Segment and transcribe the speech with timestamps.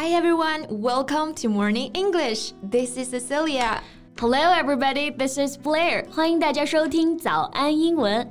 [0.00, 2.52] Hi everyone, welcome to Morning English.
[2.62, 3.82] This is Cecilia.
[4.18, 6.04] Hello everybody, this is Blair.
[6.10, 8.30] 欢迎大家收听早安英文。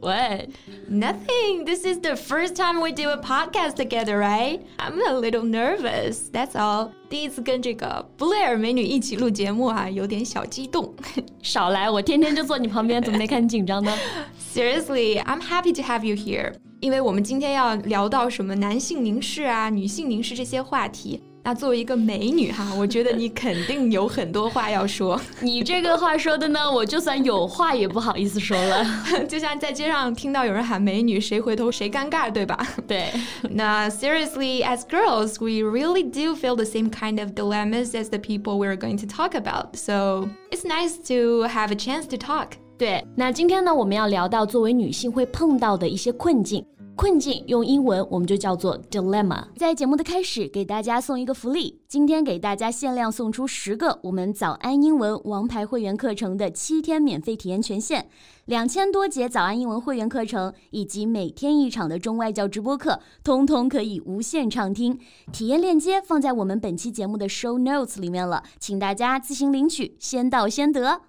[0.00, 0.50] What?
[0.90, 1.64] Nothing.
[1.64, 4.60] This is the first time we do a podcast together, right?
[4.76, 6.30] I'm a little nervous.
[6.30, 6.90] That's all.
[7.08, 10.94] 第一次跟这个布莱尔美女一起录节目啊，有点小激动。
[11.42, 13.96] 少来，我天天就坐你旁边，怎么没看你紧张呢？
[14.38, 16.52] Seriously, I'm happy to have you here.
[16.81, 21.21] 因为我们今天要聊到什么男性凝视啊、女性凝视这些话题。
[21.41, 25.19] 那作为一个美女哈，我觉得你肯定有很多话要说。
[25.41, 28.85] 你这个话说的呢，我就算有话也不好意思说了。
[29.27, 32.57] 就像在街上听到有人喊美女，谁回头谁尴尬，对吧？
[32.87, 33.09] 对。
[33.49, 38.57] 那 seriously, as girls, we really do feel the same kind of dilemmas as the people
[38.57, 39.75] we're going to talk about.
[39.75, 42.57] So it's nice to have a chance to talk.
[42.79, 46.65] 对，那今天呢，我们要聊到作为女性会碰到的一些困境。
[46.95, 49.43] 困境用英文我们就叫做 dilemma。
[49.57, 58.07] 在节目的开始，给大家送一个福利，今天给大家限量送出十个我们早安英文王牌会员课程的七天免费体验权限，
[58.45, 64.97] 两千多节早安英文会员课程以及每天一场的中外教直播课，通通可以无限畅听。
[65.33, 71.01] 体验链接放在我们本期节目的 show notes 里面了，请大家自行领取，先到先得。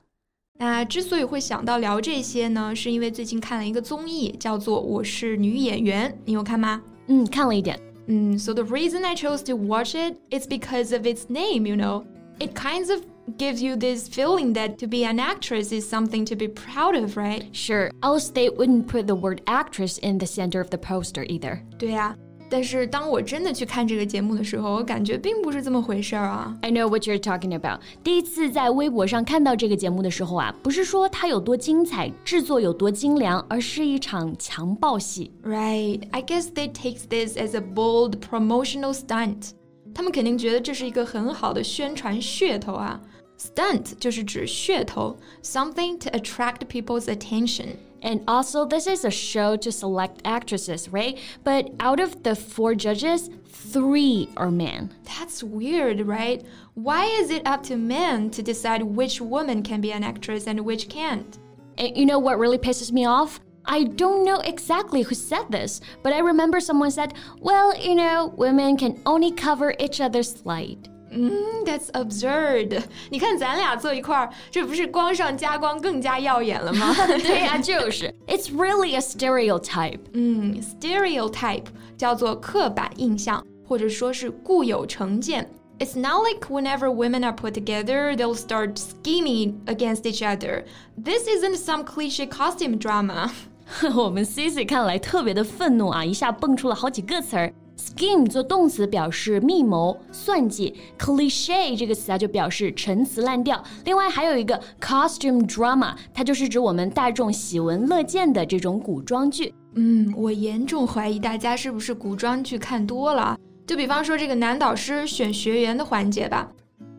[0.60, 6.82] 那之所以会想到聊这些呢，是因为最近看了一个综艺，叫做《我是女演员》，你有看吗？
[7.08, 7.78] 嗯，看了一点。
[8.08, 11.68] 嗯，So the reason I chose to watch it is because of its name.
[11.68, 12.06] You know,
[12.40, 13.02] it kinds of
[13.38, 17.18] gives you this feeling that to be an actress is something to be proud of,
[17.18, 17.44] right?
[17.52, 17.90] Sure.
[18.02, 21.60] Else they wouldn't put the word actress in the center of the poster either.
[21.78, 22.16] 对呀。
[22.50, 26.56] 但是当我真的去看这个节目的时候，我感觉并不是这么回事儿啊。
[26.62, 27.80] I know what you're talking about。
[28.04, 35.32] 第一次在微博上看到这个节目的时候啊，不是说它有多精彩，制作有多精良，而是一场强暴戏。
[35.44, 36.04] Right.
[36.12, 39.50] I guess they take this as a bold promotional stunt.
[39.94, 43.02] 他们肯定觉得这是一个很好的宣传噱头啊。
[43.38, 47.70] Stunt 就是指噱头，something to attract people's attention.
[48.03, 51.19] And also, this is a show to select actresses, right?
[51.45, 54.93] But out of the four judges, three are men.
[55.05, 56.45] That's weird, right?
[56.75, 60.61] Why is it up to men to decide which woman can be an actress and
[60.61, 61.39] which can't?
[61.79, 63.41] And you know what really pisses me off?
[63.67, 68.33] I don't know exactly who said this, but I remember someone said, well, you know,
[68.37, 70.89] women can only cover each other's slight.
[71.12, 72.82] Mm, that's absurd！
[73.10, 76.94] 你看咱俩坐一块儿，这不是光上加光更加耀眼了吗？
[77.08, 78.14] 对呀、啊，就是。
[78.28, 80.00] It's really a stereotype。
[80.14, 81.66] 嗯，stereotype
[81.96, 85.50] 叫做刻板印象，或者说是固有成见。
[85.80, 90.64] It's not like whenever women are put together, they'll start scheming against each other.
[91.02, 93.30] This isn't some cliche costume drama.
[93.96, 97.54] 我们 Cici 看来特别的愤怒啊，一下蹦出了好几个词儿。
[97.81, 103.63] Scheme 做动词表示密谋、算计，cliche 这个词啊就表示陈词滥调。
[103.87, 109.55] 另外还有一个 costume drama，它就是指我们大众喜闻乐见的这种古装剧。
[109.77, 113.39] 嗯，我严重怀疑大家是不是古装剧看多了。
[113.67, 116.53] 就比方说这个男导师选学员的环节吧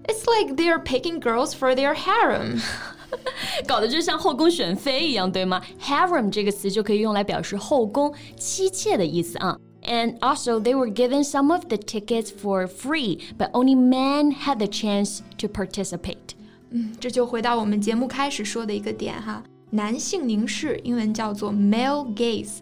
[0.06, 2.60] ，It's like they're picking girls for their harem，
[3.68, 9.58] 搞得就像后宫选妃一样，对吗？Harem 这个词就可以用来表示后宫、妻妾的意思啊。
[9.84, 14.68] And also, they were given some of the tickets for free, but only men had the
[14.68, 16.36] chance to participate.
[16.70, 22.60] 嗯，这就回到我们节目开始说的一个点哈，男性凝视，英文叫做 male gaze。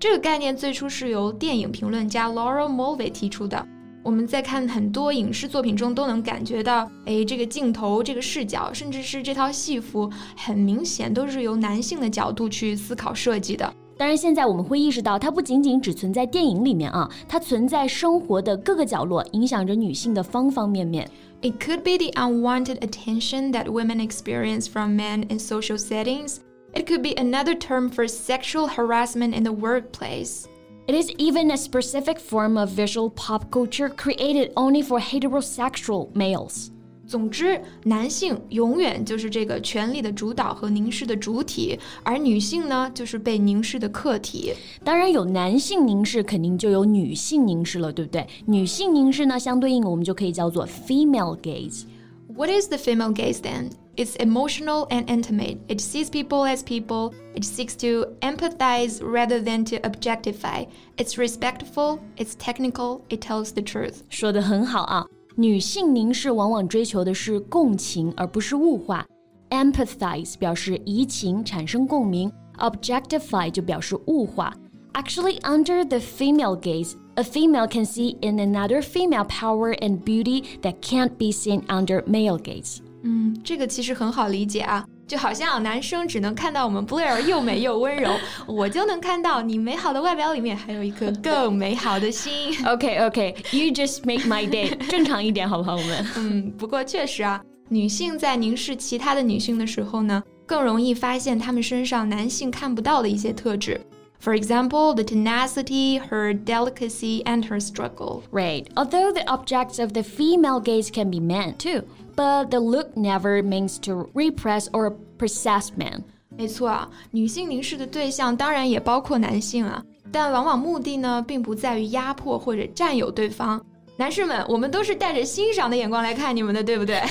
[0.00, 3.64] 这个概念最初是由电影评论家 Laura Mulvey 提出的。
[4.02, 13.72] 我们在看很多影视作品中都能感觉到，哎，这个镜头、这个视角，甚至是这套戏服，很明显都是由男性的角度去思考设计的。
[14.01, 21.09] 当然，现在我们会意识到，它不仅仅只存在电影里面啊，它存在生活的各个角落，影响着女性的方方面面。
[21.41, 26.37] It could be the unwanted attention that women experience from men in social settings.
[26.73, 30.45] It could be another term for sexual harassment in the workplace.
[30.85, 36.71] It is even a specific form of visual pop culture created only for heterosexual males.
[37.11, 44.53] 总之，男性永远就是这个权力的主导和凝视的主体，而女性呢，就是被凝视的客体。
[44.83, 48.27] 当然，有男性凝视，肯定就有女性凝视了，对不对？
[48.45, 53.71] 女性凝视呢，相对应我们就可以叫做 female gaze。What is the female gaze then?
[53.95, 55.57] It's emotional and intimate.
[55.67, 57.13] It sees people as people.
[57.33, 60.65] It seeks to empathize rather than to objectify.
[60.97, 61.99] It's respectful.
[62.17, 62.99] It's technical.
[63.09, 64.01] It tells the truth.
[64.09, 65.05] 说的很好啊。
[65.35, 69.05] 女性凝视往往追求的是共情，而不是物化。
[69.49, 74.53] Empathize 表示移情，产生共鸣；Objectify 就表示物化。
[74.93, 80.43] Actually, under the female gaze, a female can see in another female power and beauty
[80.61, 82.79] that can't be seen under male gaze.
[83.03, 88.10] 嗯，这个其实很好理解啊， 就好像男生只能看到我们 Blair 又美又温柔，
[88.48, 92.50] 我就能看到你美好的外表里面还有一颗更美好的心。
[92.64, 94.74] Okay, okay, you just make my day.
[94.88, 95.76] 正常一点好不好？
[95.76, 97.38] 我们嗯，不过确实啊，
[97.68, 103.78] 女性在凝视其他的女性的时候呢，更容易发现她们身上男性看不到的一些特质。
[104.21, 108.23] For example, the tenacity, her delicacy, and her struggle.
[108.31, 108.67] Right.
[108.75, 111.83] Although the objects of the female gaze can be men too,
[112.15, 116.03] but the look never means to repress or possess men.
[116.35, 123.63] 没错啊，女性凝视的对象当然也包括男性啊，但往往目的呢，并不在于压迫或者占有对方。
[123.99, 127.01] 男士们，我们都是带着欣赏的眼光来看你们的，对不对？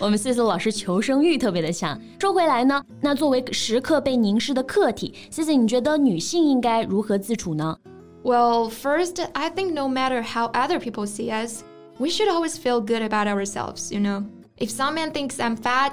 [0.00, 1.96] 我们 Cici 老师求生欲特别的强。
[2.18, 7.76] 说回来呢，那作为时刻被凝视的客体，Cici，你觉得女性应该如何自处呢？
[8.24, 11.62] Well, first, I think no matter how other people see us,
[11.98, 13.92] we should always feel good about ourselves.
[13.92, 14.24] You know,
[14.58, 15.92] if some man thinks I'm fat,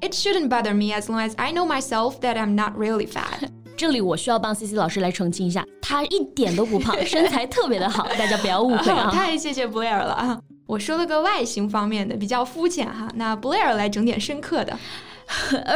[0.00, 3.50] it shouldn't bother me as long as I know myself that I'm not really fat.
[3.76, 9.10] 这里我需要帮 C C 老师来澄清一下，她一点都不胖，身材特别的好，大家不要误会啊！
[9.10, 10.40] 太谢谢 Blair 了啊！
[10.66, 13.08] 我说了个外形方面的，比较肤浅哈。
[13.14, 14.78] 那 Blair 来整点深刻的。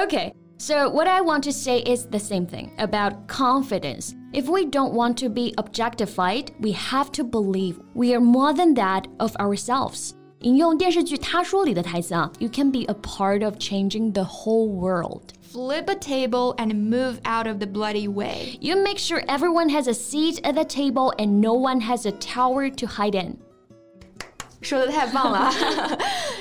[0.07, 0.33] okay.
[0.57, 4.15] So, what I want to say is the same thing about confidence.
[4.33, 8.75] If we don't want to be objectified, we have to believe we are more than
[8.75, 10.15] that of ourselves.
[10.41, 17.21] 引用电视剧《他说》里的台词啊，You can be a part of changing the whole world flip a table and move
[17.25, 18.59] out of the bloody way.
[18.61, 22.13] You make sure everyone has a seat at the table and no one has a
[22.13, 23.37] tower to hide in.
[24.61, 25.53] 说的太棒了，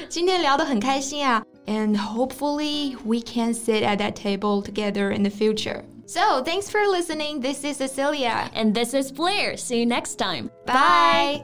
[0.09, 5.83] 今天聊得很开心啊，and hopefully we can sit at that table together in the future.
[6.07, 7.41] So thanks for listening.
[7.41, 9.55] This is Cecilia and this is Blair.
[9.57, 10.49] See you next time.
[10.65, 11.43] Bye.